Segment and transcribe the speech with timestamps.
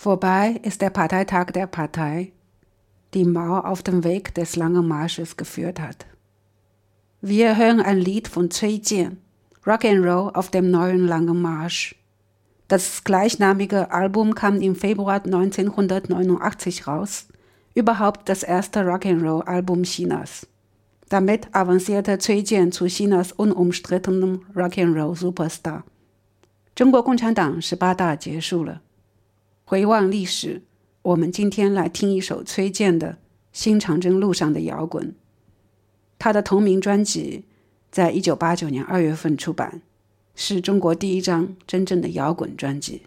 [0.00, 2.32] Vorbei ist der Parteitag der Partei,
[3.14, 6.06] die Mao auf dem Weg des langen Marsches geführt hat.
[7.22, 9.18] Wir hören ein Lied von Cui Jian,
[9.66, 11.96] Rock and Roll auf dem neuen langen Marsch.
[12.68, 17.26] Das gleichnamige Album kam im Februar 1989 raus,
[17.74, 20.46] überhaupt das erste Rock and Roll Album Chinas.
[21.08, 25.84] Damit avancierte Cui Jian zu Chinas unumstrittenem Rock and Roll Superstar.
[26.74, 28.82] 中国共产党十八大结束了。
[29.71, 30.63] 回望历史，
[31.01, 33.07] 我们今天来听一首崔健的
[33.53, 35.07] 《新长征路上的摇滚》。
[36.19, 37.45] 他的同名专辑
[37.89, 39.81] 在一九八九年二月份出版，
[40.35, 43.03] 是中国第一张真正的摇滚专辑。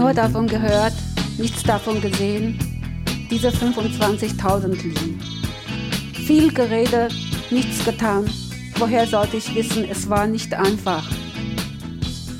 [0.00, 0.94] Nur davon gehört,
[1.36, 2.58] nichts davon gesehen.
[3.30, 5.20] Diese 25.000 liegen.
[6.26, 7.12] Viel geredet,
[7.50, 8.24] nichts getan.
[8.76, 11.04] Woher sollte ich wissen, es war nicht einfach.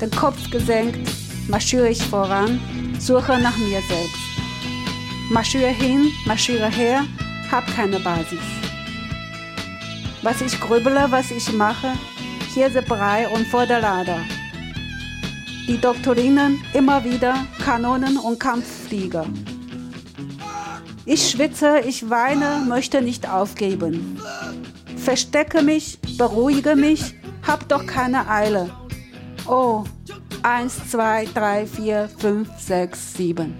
[0.01, 1.07] Den Kopf gesenkt,
[1.47, 2.59] marschiere ich voran,
[2.99, 4.23] suche nach mir selbst.
[5.29, 7.03] Marschiere hin, marschiere her,
[7.51, 8.47] hab keine Basis.
[10.23, 11.93] Was ich grübele, was ich mache,
[12.55, 14.21] hier Brei und vor der Lader
[15.67, 19.25] die Doktorinen immer wieder Kanonen und Kampfflieger.
[21.05, 24.19] Ich schwitze, ich weine, möchte nicht aufgeben.
[24.97, 28.69] Verstecke mich, beruhige mich, hab doch keine Eile.
[29.47, 29.83] Oh,
[30.43, 33.55] eins, zwei, drei, vier, fünf, sechs, sieben.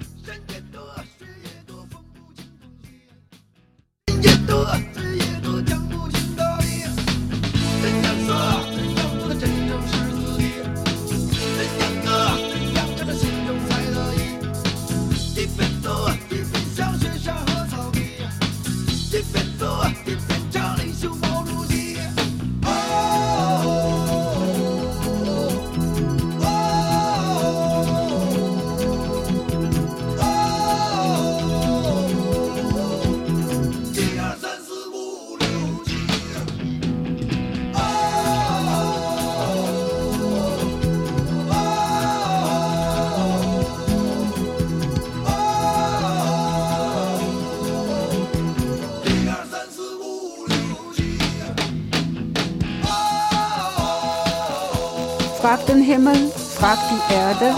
[55.41, 57.56] Frag den Himmel, frag die Erde,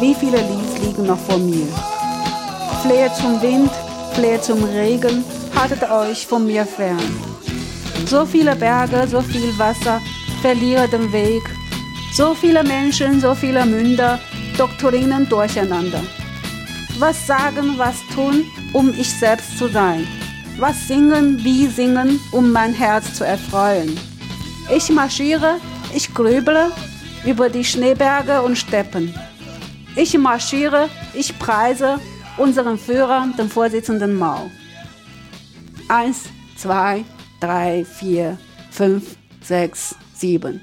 [0.00, 1.66] wie viele Lieds liegen noch vor mir.
[2.80, 3.70] Flehe zum Wind,
[4.14, 5.22] flehe zum Regen,
[5.54, 6.98] haltet euch von mir fern.
[8.06, 10.00] So viele Berge, so viel Wasser,
[10.40, 11.42] verliere den Weg.
[12.14, 14.18] So viele Menschen, so viele Münder,
[14.56, 16.00] Doktrinen durcheinander.
[16.98, 20.08] Was sagen, was tun, um ich selbst zu sein?
[20.58, 23.98] Was singen, wie singen, um mein Herz zu erfreuen?
[24.74, 25.56] Ich marschiere,
[25.94, 26.70] ich grüble
[27.24, 29.14] über die Schneeberge und Steppen.
[29.96, 31.98] Ich marschiere, ich preise
[32.36, 34.50] unseren Führer, den Vorsitzenden Mao.
[35.88, 36.24] Eins,
[36.56, 37.04] zwei,
[37.40, 38.38] drei, vier,
[38.70, 40.60] fünf, sechs, sieben.